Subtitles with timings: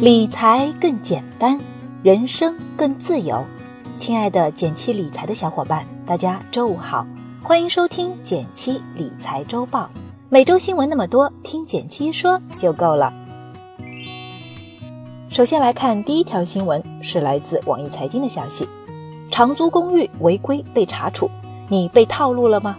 [0.00, 1.58] 理财更简单，
[2.02, 3.42] 人生更自由。
[3.96, 7.06] 亲爱的减七理财的小伙伴，大家周五好，
[7.42, 9.88] 欢迎收听减七理财周报。
[10.28, 13.12] 每周新闻那么多，听减七说就够了。
[15.30, 18.68] 首先来看第一条新闻，是来自网易财经的消息：
[19.30, 21.30] 长租公寓违规被查处，
[21.68, 22.76] 你被套路了吗？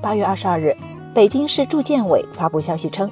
[0.00, 0.76] 八月二十二日，
[1.14, 3.10] 北京市住建委发布消息称，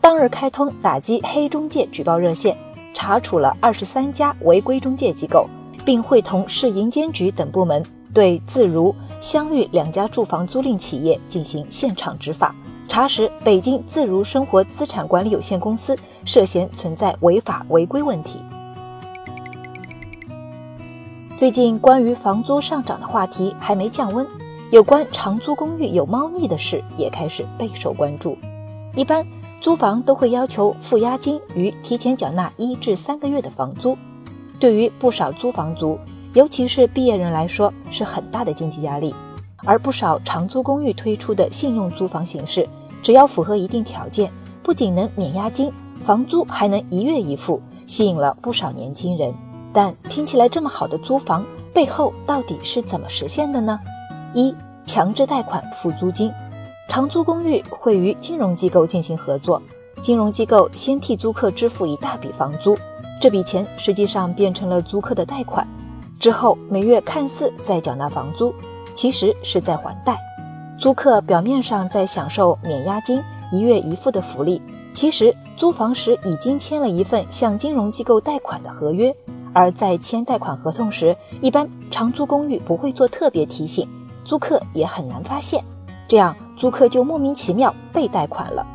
[0.00, 2.56] 当日开通打击黑中介举报热线。
[2.98, 5.48] 查处了二十三家违规中介机构，
[5.84, 7.80] 并会同市银监局等部门
[8.12, 12.52] 对自如、相遇两家住房租赁企业进行现场执法，
[12.88, 18.40] 查实北京自如生活资产管理有限公司涉嫌存在违法违规问题。
[21.36, 24.26] 最近关于房租上涨的话题还没降温，
[24.72, 28.36] 有关长租公寓有猫腻的事也开始备受关注。
[28.94, 29.26] 一般。
[29.60, 33.98] 租房都会要求付押金与提前缴纳一至三个月的房租，
[34.60, 35.98] 对于不少租房族，
[36.32, 39.12] 尤其是毕业人来说，是很大的经济压力。
[39.64, 42.68] 而不少长租公寓推出的信用租房形式，
[43.02, 44.30] 只要符合一定条件，
[44.62, 45.72] 不仅能免押金，
[46.04, 49.34] 房租还能一月一付，吸引了不少年轻人。
[49.72, 51.44] 但听起来这么好的租房，
[51.74, 53.78] 背后到底是怎么实现的呢？
[54.34, 54.54] 一、
[54.86, 56.32] 强制贷款付租金。
[56.88, 59.62] 长租公寓会与金融机构进行合作，
[60.00, 62.74] 金融机构先替租客支付一大笔房租，
[63.20, 65.68] 这笔钱实际上变成了租客的贷款，
[66.18, 68.54] 之后每月看似在缴纳房租，
[68.94, 70.18] 其实是在还贷。
[70.78, 73.22] 租客表面上在享受免押金、
[73.52, 74.60] 一月一付的福利，
[74.94, 79.14] 其实租房时已经签了一份向金融机构贷款的合约，
[79.52, 83.86] 而在签贷款合同时，一般长租公寓不会做特别提醒，
[84.24, 85.62] 租客也很难发现，
[86.08, 86.34] 这样。
[86.58, 88.66] 租客就莫名其妙被贷款了，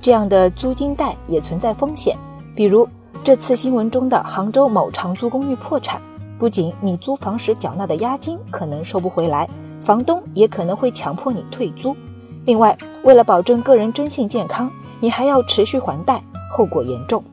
[0.00, 2.16] 这样的租金贷也存在风险，
[2.54, 2.86] 比如
[3.22, 6.00] 这次新闻中的杭州某长租公寓破产，
[6.38, 9.48] 不仅你租房时缴纳的押金可能收不回来，
[9.80, 11.96] 房东也可能会强迫你退租。
[12.44, 16.22] 另外，为了保证个人征信健康，你还要持续还贷，
[16.54, 17.24] 后果严重。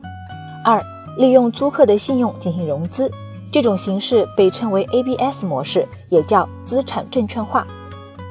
[0.64, 0.80] 二、
[1.18, 3.12] 利用租客的信用进行融资，
[3.50, 7.66] 这种形式被称为 ABS 模式，也叫资产证券化。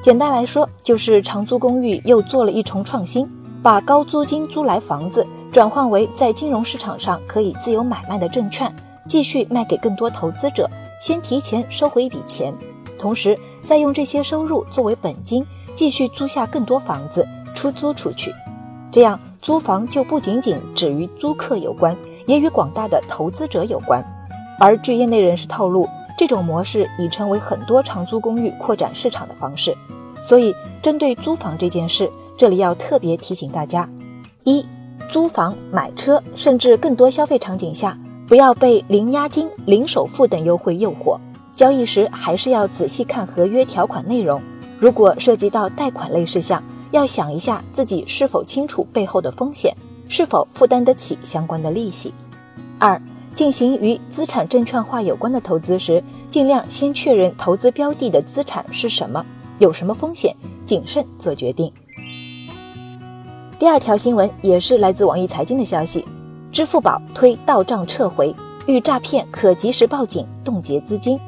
[0.02, 3.24] 简单来说，就是长租公寓又做了一重创新，
[3.62, 8.74] 把高租金租来房子转换为在金融市场上可以自由买卖的证券，
[9.06, 10.68] 继续卖给更多投资者，
[11.00, 12.52] 先提前收回一笔钱，
[12.98, 15.46] 同时再用这些收入作为本金，
[15.76, 17.24] 继续租下更多房子
[17.54, 18.34] 出租出去。
[18.90, 21.96] 这样租房就不仅仅只与租客有关，
[22.26, 24.04] 也与广大的投资者有关。
[24.58, 29.76] 而据业内人士透露，这种模式已成为很多长租公寓扩展市场的方式。
[30.20, 33.88] 所以，针对租房这件事，这里要特别提醒大家：
[34.44, 34.64] 一、
[35.10, 41.18] 租房、买车，甚至更多消费场景下，不要被零押金、零首付等优惠诱惑。
[41.54, 44.40] 交易时还是要仔细看合约条款内容。
[44.78, 46.62] 如果涉及到贷款类事项，
[46.92, 49.76] 要想一下自己是否清楚背后的风险，
[50.08, 52.14] 是否负担得起相关的利息。
[52.78, 53.00] 二、
[53.34, 59.24] 进行与资产证券化有关的投资时，尽量先确认投资标的的资产是什么。
[59.58, 60.34] 有什么风险，
[60.66, 61.72] 谨慎做决定。
[63.58, 66.04] 第二条新闻也是来自网易财经的消息：
[66.50, 68.34] 支付宝推到账撤回，
[68.66, 71.18] 遇诈骗可及时报警冻结资金。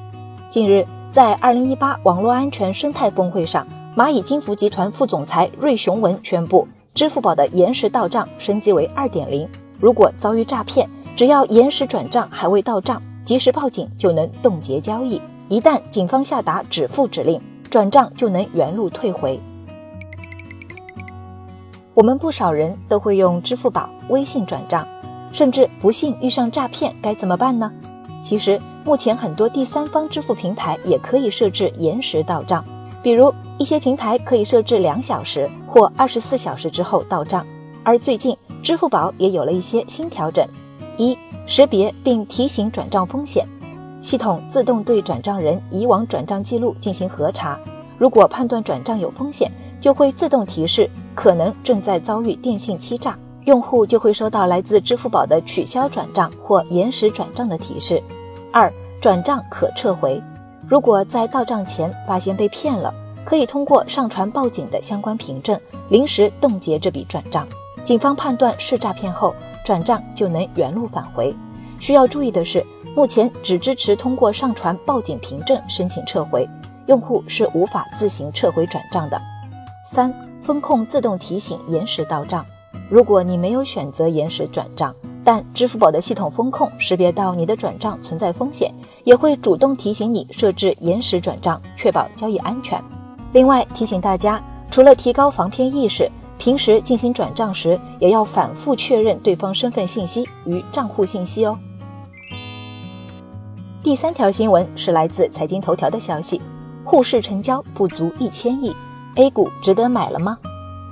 [0.50, 3.64] 近日，在二零一八网络安全生态峰会上，
[3.97, 9.48] 蚂蚁金服集团副总裁芮雄文宣布，支付宝的延时到账升级为二点零。
[9.78, 15.20] 如果遭遇诈骗，只要延时转账还未到账，及时报警就能冻结交易。
[15.48, 19.38] 一旦警方下达止付指令，转账就能原路退回。
[21.92, 24.84] 我们不少人都会用支付宝、微信转账，
[25.30, 27.70] 甚至不幸遇上诈骗该怎么办呢？
[28.20, 32.64] 其实目前很多第三方支付平台也可以设置延时到账，
[33.02, 37.46] 比如一些平台可以设置两小时或二十四小时之后到账。
[37.84, 40.44] 而最近支付宝也有了一些新调整：
[40.96, 43.46] 一、识别并提醒转账风险。
[44.00, 47.58] 系统自动对转账人以往转账记录进行核查，
[47.96, 49.50] 如果判断转账有风险，
[49.81, 58.02] 就会自动提示可能正在遭遇电信欺诈，用户就会收到来自支付宝的取消转账或延时转账的提示。
[58.52, 60.23] 二、转账可撤回，
[60.69, 62.93] 如果在到账前发现被骗了，
[63.25, 65.58] 可以通过上传报警的相关凭证，
[65.88, 67.47] 临时冻结这笔转账。
[67.85, 71.34] 警方判断是诈骗后，转账就能原路返回。
[71.81, 72.64] 需要注意的是。
[72.96, 76.49] 目前只支持通过上传报警凭证申请撤回，
[76.87, 79.20] 用户是无法自行撤回转账的。
[79.84, 82.46] 三、风控自动提醒延时到账，
[82.88, 84.94] 如果你没有选择延时转账，
[85.25, 88.72] 但支付宝的系统风控识别到你的转账存在风险，
[89.02, 92.81] 也会主动提醒你设置延时转账，确保交易安全。
[93.32, 94.40] 另外提醒大家，
[94.70, 96.08] 除了提高防骗意识，
[96.38, 101.58] 平时进行转账时也要反复确认对方身份信息与账户信息哦。
[103.82, 106.40] 第三条新闻是来自财经头条的消息：
[106.84, 108.75] 沪市成交不足一千亿
[109.16, 110.38] ，A 股值得买了吗？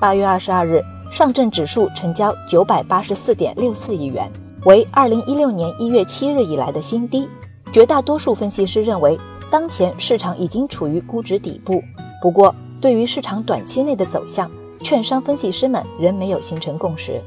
[0.00, 4.30] 八月二十二日，上证指数成交九百八十四点六四亿元，
[4.64, 7.28] 为二零一六年一月七日以来的新低。
[7.72, 9.18] 绝大多数分析师认为，
[9.50, 11.82] 当前市场已经处于估值底部。
[12.20, 14.50] 不过，对于市场短期内的走向，
[14.82, 17.20] 券商分析师们仍没有形成共识。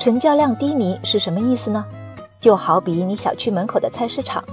[0.00, 1.84] 成交量低迷是什么意思呢？
[2.38, 4.44] 就好比你小区门口的菜市场，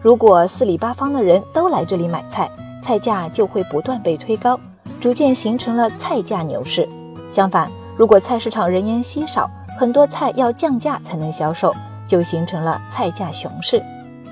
[0.00, 2.48] 如果四里八方的人都来这里买菜，
[2.82, 4.58] 菜价就会不断被推高，
[5.00, 6.88] 逐渐形成了菜价牛市。
[7.32, 11.74] 相反，如果菜市场人烟稀少，很多菜要降价才能销售，
[12.06, 13.82] 就形成了菜价熊市。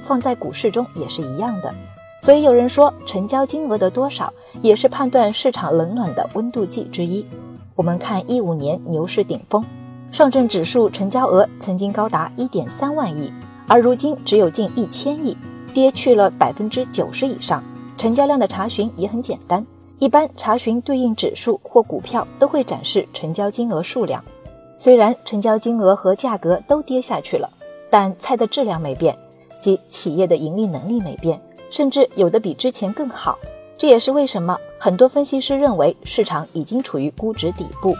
[0.07, 1.75] 放在股市中也是一样的。
[2.19, 7.25] 所以有人说，成交金额的多少也是判断市场冷暖的温度计之一。
[7.75, 9.65] 我们看一五年牛市顶峰。
[10.11, 13.32] 上证指数成交额曾经高达一点三万亿，
[13.67, 15.37] 而如今只有近一千亿，
[15.73, 17.62] 跌去了百分之九十以上。
[17.97, 19.64] 成交量的查询也很简单，
[19.99, 24.25] 一般查询对应指数或股票都会展示成交金额数量。
[24.76, 27.50] 虽然成交金额和价格都跌下去了，
[27.91, 29.17] 但菜的质量没变，
[29.61, 33.38] 即企业的盈利能力没变，甚至有的比之前更好。
[33.76, 37.97] 这也是为什么很多分析师认为市场已经处于估值底部。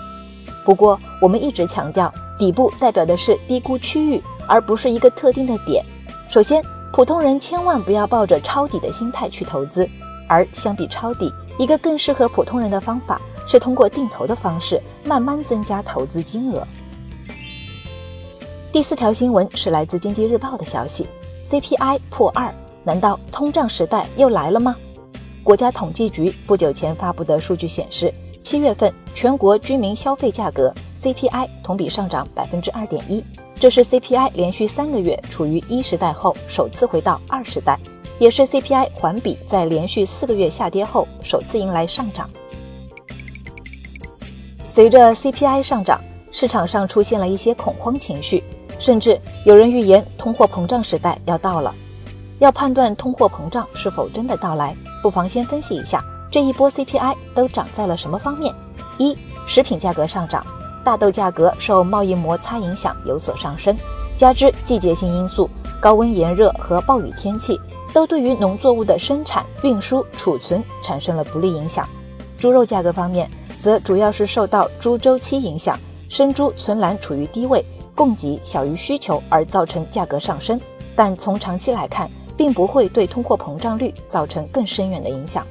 [0.65, 5.85] 不过，我们一直强调，底部代表的是低估区域，而不是一个特定的点。
[6.29, 6.63] 首先，
[6.93, 9.89] 普通人千万不要抱着抄底的心态去投资，
[10.29, 16.67] 而相比抄底，一个更适合普通人的方法是通过定投的方式，慢慢增加投资金额。
[18.71, 21.07] 第四条新闻是来自《经济日报》的消息
[21.51, 22.53] ：CPI 破二，
[22.89, 24.75] 难道通胀时代又来了吗？
[25.45, 28.11] 国家统计局不久前发布的数据显示。
[28.43, 33.23] 七月份全国居民消费价格 CPI 同比上涨百分之二点一，
[33.61, 37.79] 这是 CPI 连续三个月处于一时代后首次回到二十代，
[38.19, 42.31] 也是 CPI 环比在连续四个月下跌后首次迎来上涨。
[44.65, 46.01] 随着 CPI 上涨，
[46.31, 48.43] 市场上出现了一些恐慌情绪，
[48.79, 51.75] 甚至有人预言通货膨胀时代要到了。
[52.39, 56.05] 要判断通货膨胀是否真的到来，不妨先分析一下。
[56.31, 58.55] 这一波 CPI 都涨在了什么方面？
[58.99, 60.47] 一、食品价格上涨，
[60.85, 63.77] 大豆价格受贸易摩擦影响有所上升，
[64.17, 65.49] 加之季节性因素，
[65.81, 67.59] 高温炎热和暴雨天气
[67.95, 71.89] 都对于农作物的生产、运输、储存产生了不利影响。
[72.39, 73.29] 猪肉价格方面，
[73.61, 77.65] 则主要是受到猪周期影响，生猪存栏处于低位，
[77.95, 80.61] 供给小于需求而造成价格上升，
[80.95, 82.09] 但从长期来看，
[82.39, 85.45] 并不会对通货膨胀率造成更深远的影响。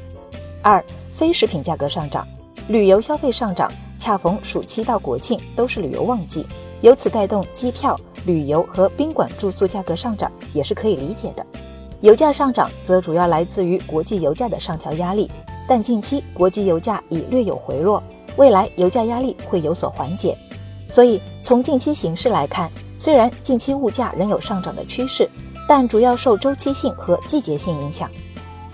[0.64, 2.26] 二、非食品价格上涨，
[2.70, 6.48] 旅游消费上涨，恰逢暑期到国庆都是旅游旺季，
[6.82, 11.46] 由此带动机票、旅游和宾馆住宿价格上涨，也是可以理解的。
[12.02, 15.30] 油价上涨则主要来自于国际油价的上调压力，
[15.68, 18.02] 但近期国际油价已略有回落，
[18.38, 20.38] 未来油价压力会有所缓解。
[20.88, 25.30] 所以从近期形势来看，虽然近期物价仍有上涨的趋势，
[25.68, 28.10] 但主要受周期性和季节性影响。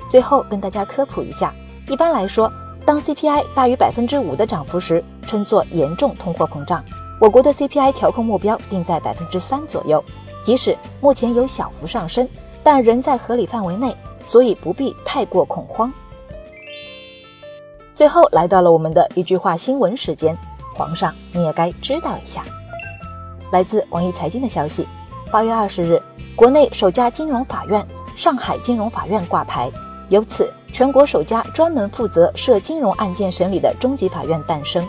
[0.10, 1.54] 最后跟大家科普一下。
[1.88, 2.52] 一般来说，
[2.86, 6.84] 当 CPI 大于百分之五的涨幅时，称作严重通货膨胀。
[7.20, 10.04] 我国的 CPI 调控目标定在百分之三左右，
[10.44, 12.28] 即使目前有小幅上升，
[12.64, 13.96] 但仍在合理范围内，
[14.26, 15.92] 所以不必太过恐慌。
[17.94, 20.38] 最后来到了我们的一句话新闻时间，
[20.74, 22.44] 皇上你也该知道一下。
[23.52, 24.88] 来自网易财经的消息，
[25.32, 26.02] 八月二十日，
[26.36, 27.86] 国内首家金融法院——
[28.18, 29.72] 上海金融法院挂牌，
[30.10, 30.52] 由此。
[30.72, 34.84] 全国首家专门负责涉金融案件审理的中级法院诞生。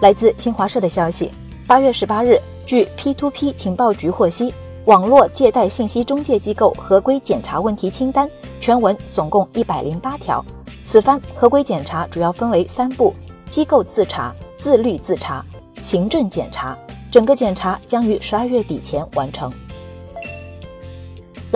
[0.00, 1.30] 来自新华社的消息，
[1.64, 4.52] 八月十八日，据 P2P 情报局获悉，
[4.86, 8.28] 网络借贷信息中介机构合规检查问题清单
[8.58, 10.44] 全文总共一百零八条。
[10.82, 13.14] 此番合规检查主要分为三步：
[13.48, 15.46] 机构自查、自律自查、
[15.80, 16.76] 行政检查。
[17.12, 19.52] 整个检查将于十二月底前完成。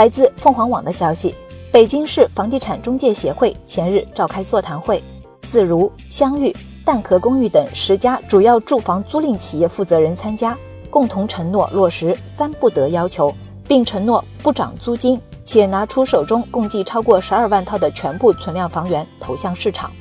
[0.00, 1.34] 来自凤凰网的消息。
[1.70, 5.04] 北京市房地产中介协会前日召开座谈会，
[5.42, 10.56] 自如、相遇、蛋壳公寓等十家主要住房租赁企业负责人参加，
[10.88, 13.30] 共同承诺落实“三不得”要求，
[13.68, 19.92] 并承诺不涨租金，且拿出手中共计超过十二万套的全部存量房源投向市场。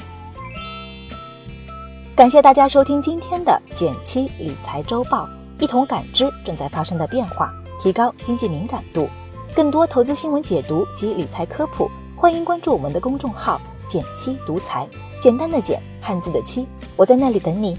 [2.16, 5.28] 感谢大家收听今天的减七理财周报，
[5.60, 9.10] 一同感知正在发生的变化，提高经济敏感度。
[9.56, 14.88] 更多投资新闻解读及理财科普，欢迎关注我们的公众号“简七独裁”，
[15.20, 17.78] 简单的简，汉字的七，我在那里等你。